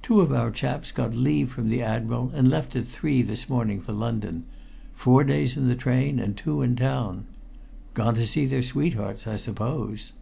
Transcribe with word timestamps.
Two 0.00 0.20
of 0.20 0.30
our 0.32 0.52
chaps 0.52 0.92
got 0.92 1.12
leave 1.12 1.50
from 1.50 1.68
the 1.68 1.82
Admiral 1.82 2.30
and 2.36 2.48
left 2.48 2.76
at 2.76 2.86
three 2.86 3.20
this 3.20 3.48
morning 3.48 3.80
for 3.80 3.90
London 3.90 4.44
four 4.92 5.24
days 5.24 5.56
in 5.56 5.66
the 5.66 5.74
train 5.74 6.20
and 6.20 6.36
two 6.36 6.62
in 6.62 6.76
town! 6.76 7.24
Gone 7.92 8.14
to 8.14 8.24
see 8.24 8.46
their 8.46 8.62
sweethearts, 8.62 9.26
I 9.26 9.36
suppose." 9.36 10.12